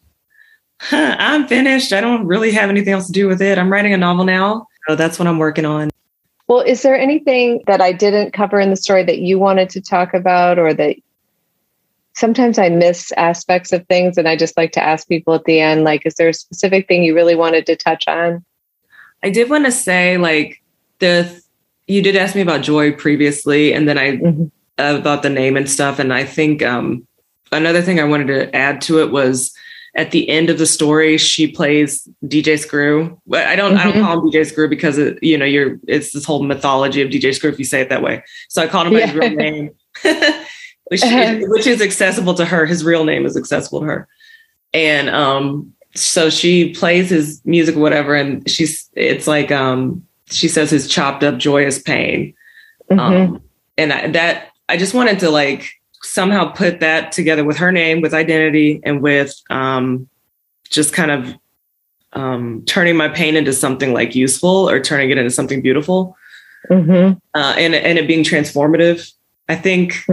[0.80, 1.92] Huh, I'm finished.
[1.92, 3.58] I don't really have anything else to do with it.
[3.58, 4.66] I'm writing a novel now.
[4.86, 5.90] So that's what I'm working on.
[6.48, 9.80] Well, is there anything that I didn't cover in the story that you wanted to
[9.80, 10.96] talk about or that
[12.14, 15.60] sometimes I miss aspects of things and I just like to ask people at the
[15.60, 18.44] end like is there a specific thing you really wanted to touch on?
[19.22, 20.60] I did want to say like
[20.98, 21.40] the
[21.86, 24.46] you did ask me about joy previously and then I mm-hmm.
[24.78, 25.98] about the name and stuff.
[25.98, 27.06] And I think um,
[27.52, 29.52] another thing I wanted to add to it was
[29.94, 33.20] at the end of the story, she plays DJ Screw.
[33.32, 33.80] I don't mm-hmm.
[33.80, 37.02] I don't call him DJ Screw because it, you know you're it's this whole mythology
[37.02, 38.22] of DJ Screw if you say it that way.
[38.48, 39.06] So I called him by yeah.
[39.06, 39.70] his real name,
[40.84, 41.38] which, uh-huh.
[41.48, 42.66] which is accessible to her.
[42.66, 44.08] His real name is accessible to her,
[44.72, 50.48] and um, so she plays his music or whatever, and she's it's like um, she
[50.48, 52.34] says his chopped up joyous pain,
[52.90, 53.00] mm-hmm.
[53.00, 53.42] um,
[53.76, 58.00] and I, that I just wanted to like somehow put that together with her name,
[58.00, 60.08] with identity, and with um,
[60.70, 61.34] just kind of
[62.12, 66.16] um, turning my pain into something like useful or turning it into something beautiful,
[66.70, 67.18] mm-hmm.
[67.34, 69.12] uh, and and it being transformative.
[69.48, 70.06] I think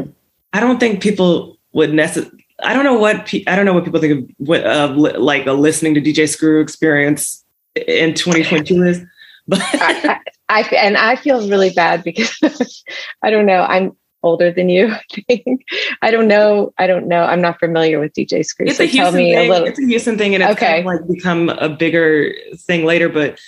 [0.53, 2.45] I don't think people would necessarily.
[2.63, 5.17] I don't know what pe- I don't know what people think of what, uh, li-
[5.17, 7.43] like a listening to DJ Screw experience
[7.75, 9.03] in 2022 is.
[9.47, 12.33] But I, I, I, and I feel really bad because
[13.21, 13.61] I don't know.
[13.61, 13.95] I'm
[14.25, 14.93] older than you.
[15.29, 15.63] I think
[16.01, 16.73] I don't know.
[16.77, 17.23] I don't know.
[17.23, 18.65] I'm not familiar with DJ Screw.
[18.67, 19.35] It's so a Houston thing.
[19.35, 19.67] A little...
[19.67, 20.65] It's a Houston thing, and it's okay.
[20.65, 23.07] kind of like become a bigger thing later.
[23.07, 23.39] But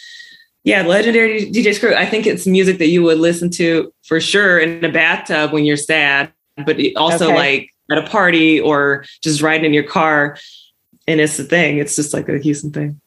[0.63, 1.93] yeah, legendary DJ Screw.
[1.93, 5.65] I think it's music that you would listen to for sure in a bathtub when
[5.65, 6.31] you're sad,
[6.65, 7.35] but also okay.
[7.35, 10.37] like at a party or just riding in your car.
[11.07, 11.77] And it's the thing.
[11.77, 12.99] It's just like a Houston thing.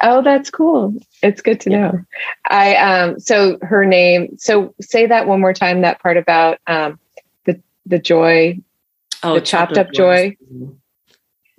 [0.00, 0.94] Oh, that's cool.
[1.22, 2.04] It's good to know.
[2.48, 4.36] I um so her name.
[4.38, 5.80] So say that one more time.
[5.80, 7.00] That part about um
[7.88, 8.58] the joy,
[9.22, 10.36] oh, the chopped, chopped up, up joy.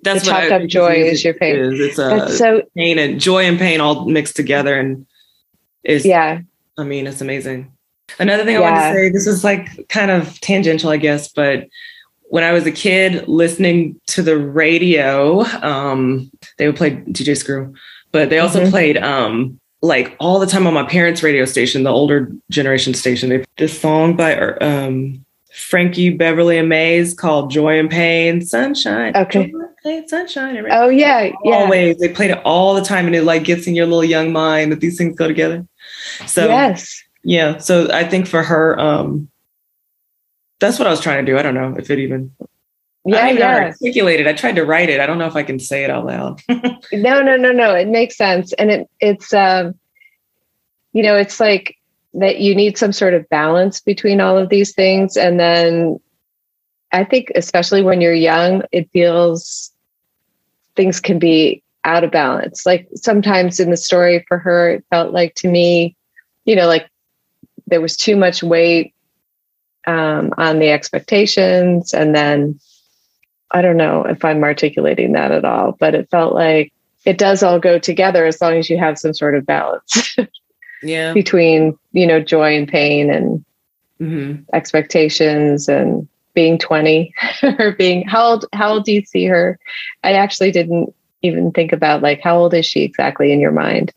[0.02, 1.56] That's the chopped I, up joy is your pain.
[1.56, 1.80] Is.
[1.80, 5.06] It's a That's so pain and joy and pain all mixed together, and
[5.84, 6.42] is yeah.
[6.78, 7.72] I mean, it's amazing.
[8.18, 11.68] Another thing I want to say, this is like kind of tangential, I guess, but
[12.30, 17.74] when I was a kid listening to the radio, um, they would play DJ Screw,
[18.12, 18.70] but they also mm-hmm.
[18.70, 23.30] played um, like all the time on my parents' radio station, the older generation station.
[23.30, 25.26] They this song by um,
[25.60, 29.16] Frankie Beverly and Maze called Joy and Pain, Sunshine.
[29.16, 29.54] Okay.
[29.84, 30.66] Pain, sunshine.
[30.72, 31.56] Oh yeah, yeah.
[31.56, 31.98] Always.
[32.00, 34.72] They played it all the time and it like gets in your little young mind
[34.72, 35.66] that these things go together.
[36.26, 37.02] So yes.
[37.24, 37.58] Yeah.
[37.58, 39.30] So I think for her, um,
[40.60, 41.38] that's what I was trying to do.
[41.38, 42.32] I don't know if it even
[43.06, 43.58] yeah, I yeah.
[43.58, 44.28] articulated.
[44.28, 45.00] I tried to write it.
[45.00, 46.42] I don't know if I can say it out loud.
[46.50, 47.74] no, no, no, no.
[47.74, 48.54] It makes sense.
[48.54, 49.76] And it it's um
[50.92, 51.76] you know, it's like
[52.14, 55.16] that you need some sort of balance between all of these things.
[55.16, 56.00] And then
[56.92, 59.72] I think, especially when you're young, it feels
[60.76, 62.66] things can be out of balance.
[62.66, 65.96] Like sometimes in the story for her, it felt like to me,
[66.46, 66.90] you know, like
[67.68, 68.94] there was too much weight
[69.86, 71.94] um, on the expectations.
[71.94, 72.60] And then
[73.52, 76.74] I don't know if I'm articulating that at all, but it felt like
[77.06, 80.16] it does all go together as long as you have some sort of balance.
[80.84, 81.14] yeah.
[81.14, 83.46] between you know joy and pain and
[84.00, 84.42] mm-hmm.
[84.54, 87.14] expectations and being 20
[87.60, 89.60] or being how old how old do you see her?
[90.04, 93.92] I actually didn't even think about like how old is she exactly in your mind?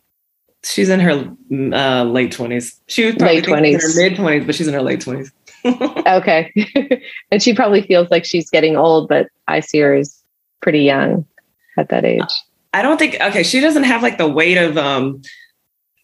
[0.65, 4.75] She's in her uh, late 20s she was late 20s mid 20s but she's in
[4.75, 5.33] her late 20s
[6.07, 6.53] okay.
[7.33, 10.23] And she probably feels like she's getting old but i see her as
[10.61, 11.27] pretty young
[11.77, 12.23] at that age.
[12.73, 15.21] I don't think okay she doesn't have like the weight of um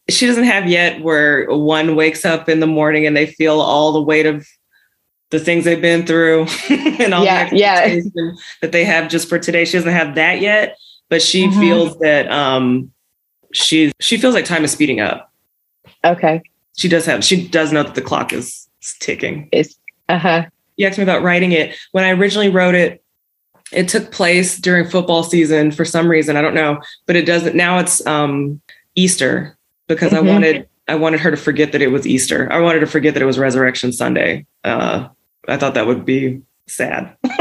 [0.09, 3.92] she doesn't have yet where one wakes up in the morning and they feel all
[3.92, 4.47] the weight of
[5.31, 8.01] the things they've been through and all yeah, the yeah.
[8.62, 9.64] that they have just for today.
[9.64, 10.77] She doesn't have that yet,
[11.09, 11.61] but she mm-hmm.
[11.61, 12.90] feels that um
[13.53, 15.31] she she feels like time is speeding up.
[16.05, 16.42] Okay.
[16.77, 19.49] She does have she does know that the clock is, is ticking.
[19.53, 20.47] It's uh-huh.
[20.77, 21.77] You asked me about writing it.
[21.92, 23.03] When I originally wrote it,
[23.73, 26.37] it took place during football season for some reason.
[26.37, 28.62] I don't know, but it doesn't now it's um
[28.94, 29.58] Easter
[29.88, 30.29] because mm-hmm.
[30.29, 32.51] I wanted I wanted her to forget that it was Easter.
[32.53, 34.46] I wanted to forget that it was Resurrection Sunday.
[34.64, 35.09] Uh,
[35.46, 37.14] I thought that would be sad.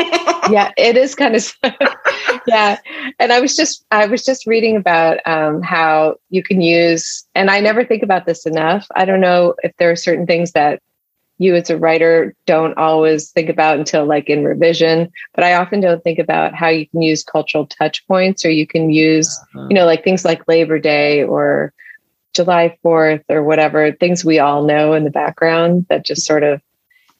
[0.49, 1.53] yeah, it is kind of
[2.47, 2.79] yeah.
[3.19, 7.49] And I was just I was just reading about um, how you can use, and
[7.49, 8.87] I never think about this enough.
[8.95, 10.81] I don't know if there are certain things that
[11.39, 15.79] you as a writer don't always think about until like in revision but i often
[15.79, 19.67] don't think about how you can use cultural touch points or you can use uh-huh.
[19.69, 21.73] you know like things like labor day or
[22.33, 26.61] July 4th or whatever, things we all know in the background that just sort of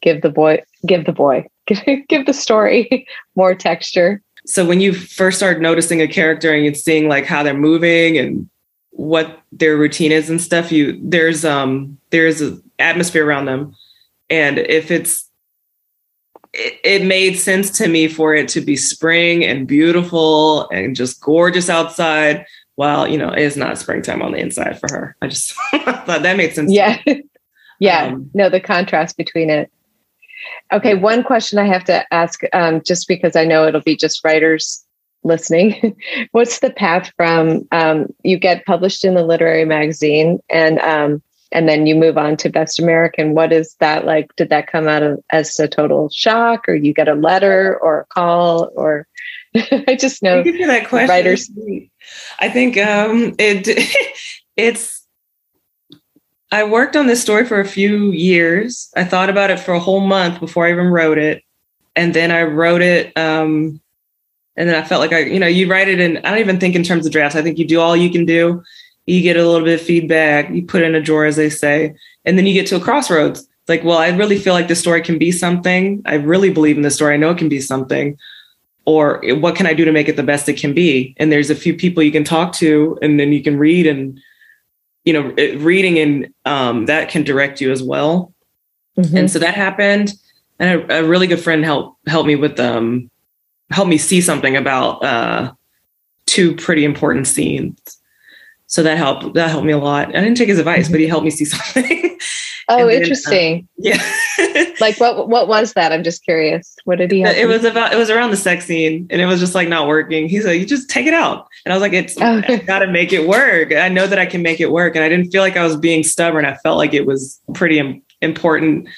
[0.01, 1.47] give the boy, give the boy,
[2.10, 4.22] give, the story more texture.
[4.45, 8.18] So when you first start noticing a character and you're seeing like how they're moving
[8.18, 8.49] and
[8.91, 13.76] what their routine is and stuff, you there's um there's an atmosphere around them.
[14.30, 15.30] And if it's
[16.53, 21.20] it, it made sense to me for it to be spring and beautiful and just
[21.22, 22.45] gorgeous outside
[22.78, 25.15] well, you know, it's not springtime on the inside for her.
[25.21, 26.71] I just thought that made sense.
[26.71, 27.01] Yeah.
[27.80, 28.05] yeah.
[28.05, 29.71] Um, no, the contrast between it.
[30.71, 34.23] Okay, one question I have to ask, um, just because I know it'll be just
[34.23, 34.86] writers
[35.23, 35.97] listening.
[36.32, 41.21] What's the path from um, you get published in the literary magazine and um,
[41.51, 43.34] and then you move on to Best American?
[43.34, 44.36] What is that like?
[44.36, 48.01] Did that come out of as a total shock, or you get a letter or
[48.01, 49.07] a call, or
[49.87, 51.09] I just know Thank you for that question.
[51.09, 51.49] writers.
[52.39, 53.67] I think um, it
[54.57, 54.97] it's
[56.51, 58.89] I worked on this story for a few years.
[58.95, 61.43] I thought about it for a whole month before I even wrote it.
[61.95, 63.17] And then I wrote it.
[63.17, 63.81] Um,
[64.55, 66.59] and then I felt like I, you know, you write it in, I don't even
[66.59, 67.35] think in terms of drafts.
[67.35, 68.63] I think you do all you can do.
[69.05, 71.95] You get a little bit of feedback, you put in a drawer, as they say,
[72.25, 73.39] and then you get to a crossroads.
[73.39, 76.01] It's like, well, I really feel like this story can be something.
[76.05, 77.13] I really believe in this story.
[77.13, 78.17] I know it can be something.
[78.88, 81.13] Or what can I do to make it the best it can be?
[81.17, 84.19] And there's a few people you can talk to, and then you can read and
[85.07, 88.33] you know, reading and um, that can direct you as well.
[88.97, 89.15] Mm-hmm.
[89.15, 90.13] And so that happened.
[90.59, 93.09] And a, a, really good friend helped help me with um
[93.69, 95.53] help me see something about uh
[96.25, 97.79] two pretty important scenes.
[98.68, 100.09] So that helped that helped me a lot.
[100.09, 102.20] I didn't take his advice, but he helped me see something.
[102.70, 103.68] Oh, then, interesting.
[103.80, 104.74] Uh, yeah.
[104.82, 105.93] like what what was that?
[105.93, 106.76] I'm just curious.
[106.84, 109.39] What did he It was about it was around the sex scene and it was
[109.39, 110.28] just like not working.
[110.28, 111.47] He's like, you just take it out.
[111.65, 112.41] And I was like, it's oh.
[112.45, 113.74] I gotta make it work.
[113.74, 114.95] I know that I can make it work.
[114.95, 116.43] And I didn't feel like I was being stubborn.
[116.43, 118.89] I felt like it was pretty Im- important,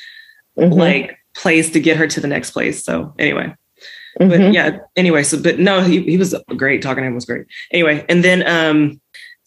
[0.58, 0.74] mm-hmm.
[0.74, 2.84] like place to get her to the next place.
[2.84, 3.54] So anyway.
[4.20, 4.30] Mm-hmm.
[4.30, 6.82] But yeah, anyway, so but no, he, he was great.
[6.82, 7.46] Talking to him was great.
[7.72, 9.00] Anyway, and then um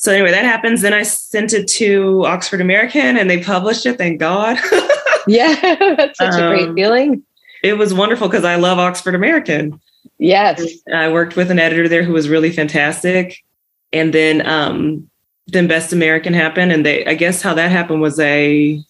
[0.03, 0.83] so anyway, that happens.
[0.83, 4.59] Then I sent it to Oxford American and they published it, thank God.
[5.29, 5.55] yeah,
[5.97, 7.23] that's such um, a great um, feeling.
[7.63, 9.81] It was wonderful because I love Oxford American.
[10.19, 10.61] Yes.
[10.93, 13.45] I worked with an editor there who was really fantastic.
[13.93, 15.09] And then um
[15.47, 16.73] then Best American happened.
[16.73, 18.83] And they I guess how that happened was a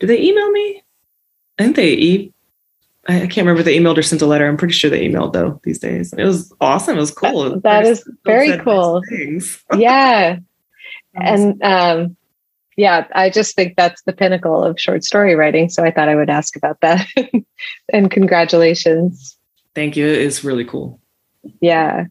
[0.00, 0.82] did they email me?
[1.60, 2.32] I think they e-
[3.08, 4.48] I can't remember if they emailed or sent a letter.
[4.48, 6.12] I'm pretty sure they emailed though these days.
[6.12, 6.96] It was awesome.
[6.96, 7.50] It was cool.
[7.50, 9.02] That, that is very cool.
[9.76, 10.38] yeah.
[11.14, 12.16] and um
[12.76, 15.70] yeah, I just think that's the pinnacle of short story writing.
[15.70, 17.06] So I thought I would ask about that.
[17.92, 19.38] and congratulations.
[19.74, 20.06] Thank you.
[20.06, 21.00] It's really cool.
[21.60, 22.04] Yeah.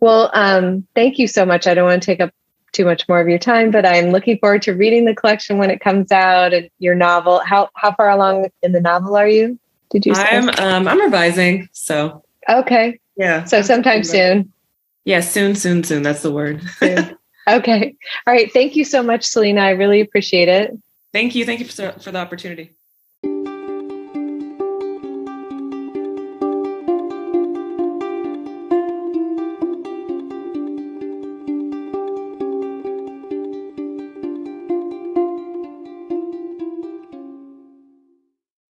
[0.00, 1.66] Well, um, thank you so much.
[1.66, 2.32] I don't want to take up
[2.72, 5.70] too much more of your time, but I'm looking forward to reading the collection when
[5.70, 7.40] it comes out and your novel.
[7.40, 9.58] How how far along in the novel are you?
[9.90, 10.22] Did you say?
[10.28, 13.00] I'm um I'm revising, so Okay.
[13.16, 13.44] Yeah.
[13.44, 14.52] So sometime soon.
[15.04, 16.02] Yeah, soon, soon, soon.
[16.02, 16.62] That's the word.
[16.82, 17.16] okay.
[18.26, 18.52] All right.
[18.52, 19.62] Thank you so much, Selena.
[19.62, 20.78] I really appreciate it.
[21.12, 21.44] Thank you.
[21.44, 22.74] Thank you for, for the opportunity.